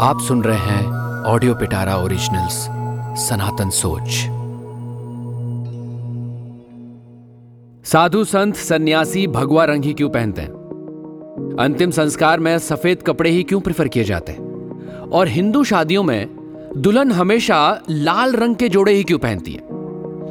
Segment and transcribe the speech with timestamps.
[0.00, 0.86] आप सुन रहे हैं
[1.24, 2.52] ऑडियो पिटारा ओरिजिनल्स,
[3.28, 4.08] सनातन सोच।
[7.84, 10.48] साधु संत, सन्यासी भगवा रंग ही क्यों पहनते हैं?
[11.60, 14.40] अंतिम संस्कार में सफ़ेद कपड़े ही क्यों प्रेफर किए जाते हैं?
[15.08, 16.28] और हिंदू शादियों में
[16.76, 19.62] दुल्हन हमेशा लाल रंग के जोड़े ही क्यों पहनती है?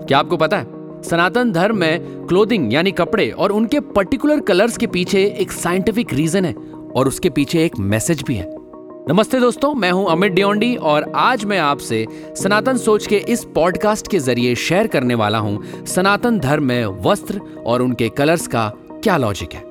[0.06, 0.68] क्या आपको पता है,
[1.04, 6.46] सनातन धर्म में क्लोथिंग यानी कपड़े और उनके पर्टिकुलर कलर्स के पीछे एक साइंटिफिक रीजन
[6.46, 6.56] है
[6.96, 8.59] और उसके पीछे एक मैसेज भी है।
[9.10, 14.08] नमस्ते दोस्तों, मैं हूँ अमित डियोंडी और आज मैं आपसे सनातन सोच के इस पॉडकास्ट
[14.08, 18.68] के ज़रिए शेयर करने वाला हूँ सनातन धर्म में वस्त्र और उनके कलर्स का
[19.04, 19.62] क्या लॉजिक है।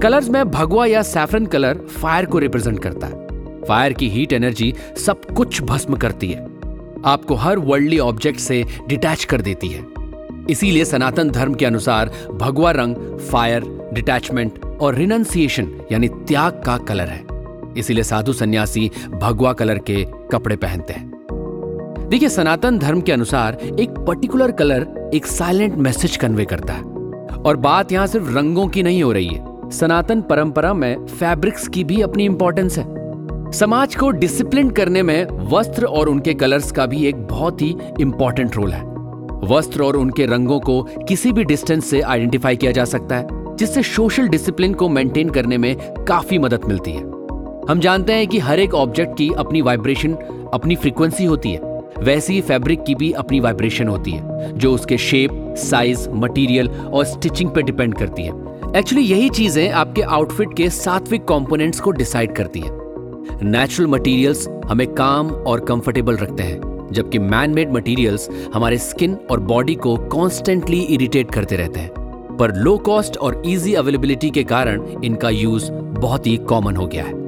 [0.00, 4.72] कलर्स में भगवा या सैफरन कलर फायर को रिप्रेजेंट करता है। फायर की हीट एनर्जी
[4.96, 6.44] सब कुछ भस्म करती है।
[7.04, 9.84] आपको हर वर्ल्डली ऑब्जेक्ट से डिटैच कर देती है।
[10.50, 17.08] इसीलिए सनातन धर्म के अनुसार भगवा रंग फायर डिटैचमेंट और रिनंसिएशन यानी त्याग का कलर
[17.08, 17.29] है।
[17.76, 21.10] इसीलिए साधु सन्यासी भगवा कलर के कपड़े पहनते हैं।
[22.08, 26.82] देखिए, सनातन धर्म के अनुसार एक पर्टिकुलर कलर एक साइलेंट मैसेज कन्वे करता है।
[27.46, 31.84] और बात यहाँ सिर्फ़ रंगों की नहीं हो रही है। सनातन परंपरा में फैब्रिक्स की
[31.84, 33.00] भी अपनी इंपॉर्टेंस है।
[33.52, 38.56] समाज को डिसिप्लिन करने में वस्त्र और उनके कलर्स का भी एक बहुत ही इंपॉर्टेंट
[38.56, 38.84] रोल है।
[39.44, 43.82] वस्त्र और उनके रंगों को किसी भी डिस्टेंस से आइडेंटिफाई किया जा सकता है, जिससे
[43.82, 47.19] सोशल डिसिप्लिन को मेंटेन करने में काफ़ी मदद मिलती है।
[47.70, 50.14] हम जानते हैं कि हर एक ऑब्जेक्ट की अपनी वाइब्रेशन
[50.54, 51.60] अपनी फ्रीक्वेंसी होती है।
[51.98, 57.04] वैसी ही फैब्रिक की भी अपनी वाइब्रेशन होती है, जो उसके शेप साइज़ मटेरियल और
[57.04, 58.32] स्टिचिंग पर डिपेंड करती है।
[58.76, 62.70] एक्चुअली यही चीज़ें आपके आउटफिट के सात्विक कंपोनेंट्स को डिसाइड करती हैं।
[63.42, 69.40] नेचुरल मटेरियल्स हमें काम और कंफर्टेबल रखते हैं, जबकि मैन मेड मटेरियल्स हमारे स्किन और
[69.40, 71.90] बॉडी को कॉन्स्टेंटली इरिटेट करते रहते हैं।
[72.36, 77.04] पर लो कॉस्ट और इजी अवेलेबिलिटी के कारण इनका यूज़ बहुत ही कॉमन हो गया
[77.04, 77.19] है।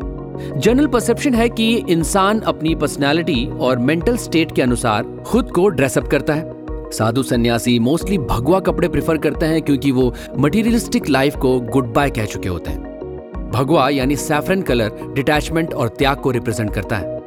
[0.57, 6.09] जनरल परसेप्शन है कि इंसान अपनी पर्सनैलिटी और मेंटल स्टेट के अनुसार खुद को ड्रेसअप
[6.09, 11.59] करता है। साधु सन्यासी मोस्टली भगवा कपड़े प्रेफर करते हैं क्योंकि वो मटीरियलिस्टिक लाइफ को
[11.63, 16.73] गुड बाय कह चुके होते हैं। भगवा यानी सैफरन कलर डिटैचमेंट और त्याग को रिप्रेजेंट
[16.75, 17.21] करता है।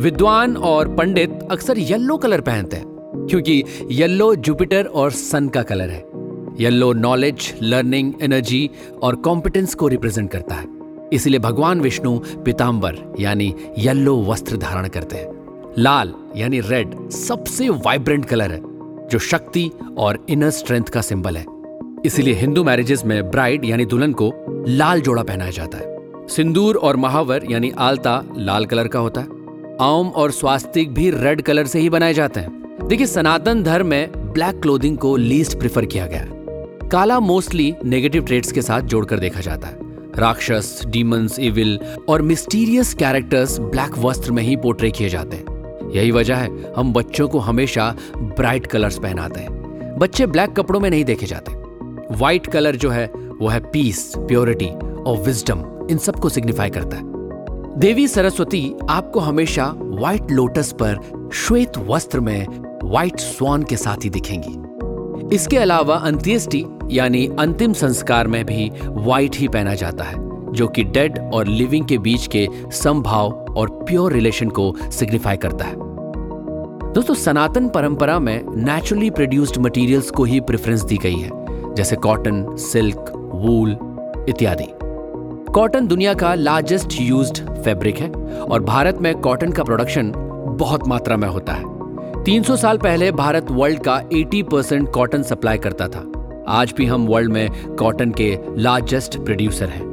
[0.00, 2.86] विद्वान और पंडित अक्सर येलो कलर पहनते हैं,
[3.30, 6.04] क्योंकि येलो जुपिटर और सन का कलर है।
[6.60, 8.68] येलो नॉलेज लर्निंग एनर्जी
[9.02, 10.75] और कॉम्पिटेंस को रिप्रेजेंट करता है।
[11.12, 15.26] इसलिए भगवान विष्णु पिताम्बर यानी येलो वस्त्र धारण करते हैं।
[15.78, 18.60] लाल, यानी रेड, सबसे वाइब्रेंट कलर है,
[19.08, 21.44] जो शक्ति और इनर स्ट्रेंथ का सिंबल है।
[22.04, 24.32] इसीलिए हिंदू मैरिजेस में ब्राइड यानी दुल्हन को
[24.68, 25.96] लाल जोड़ा पहनाया जाता है।
[26.28, 29.26] सिंदूर और महावर, यानी आलता, लाल कलर का होता है।
[29.80, 34.32] आम और स्वास्तिक भी रेड कलर से ही बनाए जाते हैं। देखिए, सनातन धर्म में
[34.32, 36.26] ब्लैक क्लोथिंग को लीस्ट प्रिफर किया गया
[36.88, 39.85] काला मोस्टली नेगेटिव ट्रेड्स के साथ जोड़कर देखा जाता है।
[40.18, 46.10] राक्षस डीमंस इविल और मिस्टीरियस कैरेक्टर्स ब्लैक वस्त्र में ही पोर्ट्रे किए जाते हैं। यही
[46.10, 51.04] वजह है, हम बच्चों को हमेशा ब्राइट कलर्स पहनाते हैं। बच्चे ब्लैक कपड़ों में नहीं
[51.04, 51.52] देखे जाते।
[52.14, 53.06] व्हाइट कलर जो है,
[53.40, 54.68] वो है पीस प्योरिटी
[55.02, 57.02] और विजडम इन सबको सिग्निफाई करता है।
[57.78, 60.98] देवी सरस्वती आपको हमेशा व्हाइट लोटस पर
[61.34, 62.46] श्वेत वस्त्र में
[62.84, 64.66] व्हाइट स्वान के साथ ही दिखेंगी।
[65.34, 70.14] इसके अलावा अंत्येष्टि यानी अंतिम संस्कार में भी व्हाइट ही पहना जाता है,
[70.52, 75.64] जो कि डेड और लिविंग के बीच के संभाव और प्योर रिलेशन को सिग्निफाई करता
[75.64, 75.74] है।
[76.92, 81.30] दोस्तों, सनातन परंपरा में नेचुरली प्रोड्यूस्ड मटेरियल्स को ही प्रेफरेंस दी गई है,
[81.74, 83.76] जैसे कॉटन सिल्क वूल
[84.28, 84.68] इत्यादि।
[85.52, 90.12] कॉटन दुनिया का लार्जेस्ट यूज्ड फैब्रिक है और भारत में कॉटन का प्रोडक्शन
[90.58, 91.74] बहुत मात्रा में होता है।
[92.24, 96.12] 300 साल पहले भारत वर्ल्ड का 80 परसेंट कॉटन सप्लाई करता था।
[96.48, 99.84] आज भी हम वर्ल्ड में कॉटन के लार्जेस्ट प्रोड्यूसर हैं।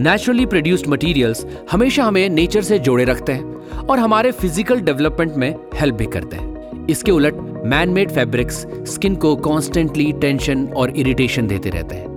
[0.00, 5.54] नेचुरली प्रोड्यूस्ड मटेरियल्स हमेशा हमें नेचर से जोड़े रखते हैं और हमारे फ़िज़िकल डेवलपमेंट में
[5.74, 7.36] हेल्प भी करते हैं। इसके उलट
[7.66, 12.12] मैन मेड फैब्रिक्स स्किन को कॉन्स्टेंटली टेंशन और इरिटेशन देते रहते हैं।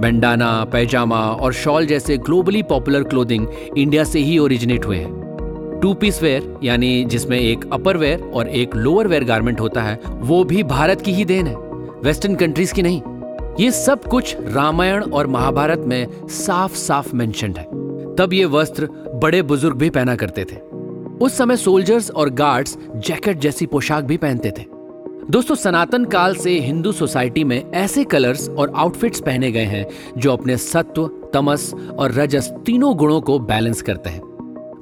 [0.00, 3.46] बेंडाना पैजामा और शॉल जैसे ग्लोबली पॉपुलर क्लोथिंग
[3.78, 8.48] इंडिया से ही ओरिजिनेट हुए हैं। टू पीस वेयर यानी जिसमें एक अपर वेयर और
[8.48, 11.63] एक लोअर वेयर गारमेंट होता है, वो भी भारत की ही देन है।
[12.04, 13.02] वेस्टर्न कंट्रीज़ की नहीं।
[13.60, 17.64] ये सब कुछ रामायण और महाभारत में साफ़ साफ़ मेंशनड है।
[18.16, 20.56] तब ये वस्त्र बड़े बुज़ुर्ग भी पहना करते थे।
[21.20, 24.64] उस समय सोल्जर्स और गार्ड्स जैकेट जैसी पोशाक भी पहनते थे।
[25.30, 29.86] दोस्तों, सनातन काल से हिंदू सोसाइटी में ऐसे कलर्स और आउटफिट्स पहने गए हैं
[30.18, 34.22] जो अपने सत्व, तमस और रजस तीनों गुणों को बैलेंस करते हैं।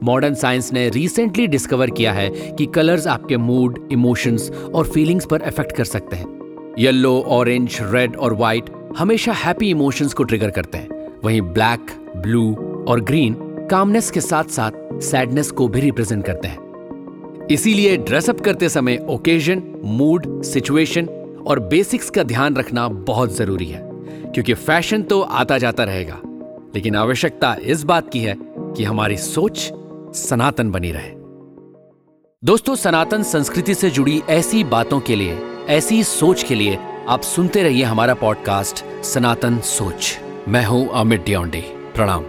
[0.02, 5.42] मॉडर्न साइंस ने रिसेंटली डिस्कवर किया है कि कलर्स आपके मूड इमोशंस और फीलिंग्स पर
[5.42, 6.41] इफ़ेक्ट कर सकते हैं।
[6.78, 12.54] येलो ऑरेंज रेड और व्हाइट हमेशा हैप्पी इमोशंस को ट्रिगर करते हैं। वहीं ब्लैक ब्लू
[12.88, 13.36] और ग्रीन
[13.70, 19.62] कामनेस के साथ साथ सैडनेस को भी रिप्रेजेंट करते हैं। इसीलिए ड्रेसअप करते समय ओकेजन
[19.84, 21.06] मूड सिचुएशन
[21.46, 23.80] और बेसिक्स का ध्यान रखना बहुत ज़रूरी है,
[24.32, 26.20] क्योंकि फ़ैशन तो आता जाता रहेगा।
[26.74, 29.72] लेकिन आवश्यकता इस बात की है कि हमारी सोच
[30.16, 31.10] सनातन बनी रहे।
[32.42, 36.78] दोस्तों, सनातन संस्कृति से जुड़ी ऐसी बातों के लिए ऐसी सोच के लिए
[37.08, 40.18] आप सुनते रहिए हमारा पॉडकास्ट, सनातन सोच।
[40.48, 41.60] मैं हूँ अमित डियोंडे
[41.94, 42.24] प्रणाम।